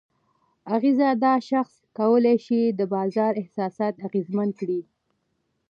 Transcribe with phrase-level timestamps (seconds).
[0.75, 4.81] اغېز: دا شاخص کولی شي د بازار احساسات اغیزمن کړي؛